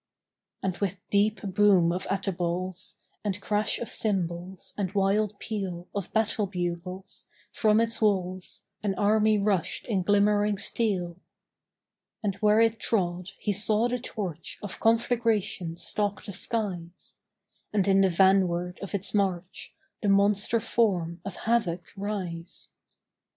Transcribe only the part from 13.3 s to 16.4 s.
he saw the torch Of conflagration stalk the